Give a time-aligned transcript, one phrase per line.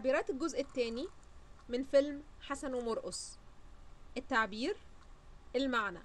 [0.00, 1.08] تعبيرات الجزء الثاني
[1.68, 3.38] من فيلم حسن ومرقص.
[4.16, 4.76] التعبير
[5.56, 6.02] المعنى.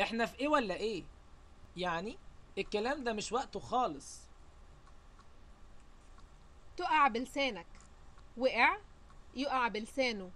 [0.00, 1.04] إحنا في إيه ولا إيه؟
[1.76, 2.18] يعني
[2.58, 4.20] الكلام ده مش وقته خالص.
[6.76, 7.66] تقع بلسانك.
[8.36, 8.78] وقع
[9.34, 10.30] يقع بلسانه.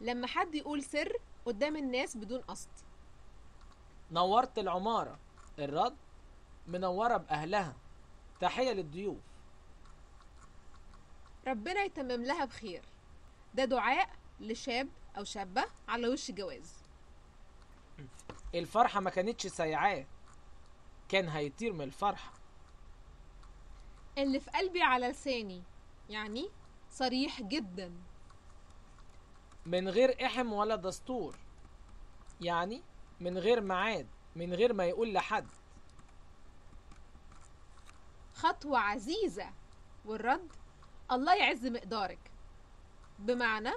[0.00, 1.12] لما حد يقول سر
[1.44, 2.70] قدام الناس بدون قصد.
[4.10, 5.18] نورت العمارة.
[5.58, 5.96] الرد
[6.66, 7.76] منورة بأهلها.
[8.40, 9.35] تحية للضيوف.
[11.46, 12.82] ربنا يتمم لها بخير.
[13.54, 16.74] ده دعاء لشاب أو شابة على وش جواز.
[18.54, 20.06] الفرحة ما كانتش سايعاه
[21.08, 22.32] كان هيطير من الفرحة.
[24.18, 25.62] اللي في قلبي على لساني
[26.08, 26.50] يعني
[26.90, 27.92] صريح جدا.
[29.66, 31.36] من غير إحم ولا دستور.
[32.40, 32.82] يعني
[33.20, 35.48] من غير ميعاد من غير ما يقول لحد.
[38.34, 39.52] خطوة عزيزة.
[40.04, 40.52] والرد
[41.12, 42.30] الله يعز مقدارك.
[43.18, 43.72] بمعنى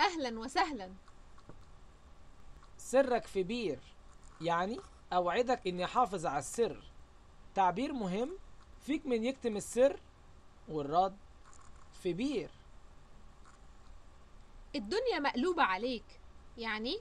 [0.00, 0.92] أهلا وسهلا.
[2.78, 3.78] سرك في بير
[4.40, 4.80] يعني
[5.12, 6.82] أوعدك إني حافظ على السر.
[7.54, 8.38] تعبير مهم
[8.80, 10.00] فيك من يكتم السر
[10.68, 11.16] والرد
[12.02, 12.50] في بير.
[14.74, 16.20] الدنيا مقلوبة عليك
[16.58, 16.98] يعني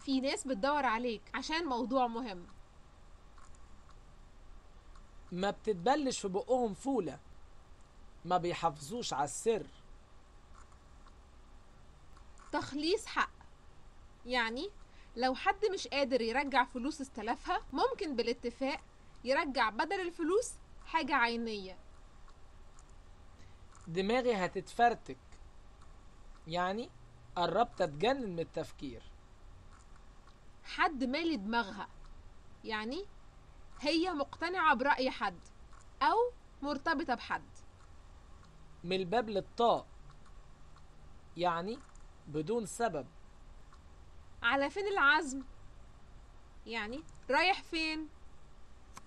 [0.00, 2.46] في ناس بتدور عليك عشان موضوع مهم.
[5.32, 7.18] ما بتتبلش في بقهم فولة.
[8.24, 9.66] ما بيحافظوش على السر.
[12.52, 13.30] تخليص حق.
[14.26, 14.70] يعني
[15.16, 18.80] لو حد مش قادر يرجع فلوس استلفها ممكن بالاتفاق
[19.24, 20.52] يرجع بدل الفلوس
[20.86, 21.78] حاجة عينية.
[23.86, 25.18] دماغي هتتفرتك.
[26.46, 26.90] يعني
[27.36, 29.02] قربت أتجنن من التفكير.
[30.64, 31.88] حد مالي دماغها.
[32.64, 33.04] يعني
[33.80, 35.38] هي مقتنعة برأي حد
[36.02, 36.16] أو
[36.62, 37.42] مرتبطة بحد.
[38.84, 39.86] من الباب للطاق
[41.36, 41.78] يعني
[42.26, 43.06] بدون سبب.
[44.42, 45.42] على فين العزم؟
[46.66, 48.08] يعني رايح فين؟